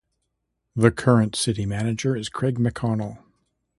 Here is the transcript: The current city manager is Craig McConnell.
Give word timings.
The 0.75 0.89
current 0.89 1.35
city 1.35 1.63
manager 1.67 2.17
is 2.17 2.27
Craig 2.27 2.57
McConnell. 2.57 3.19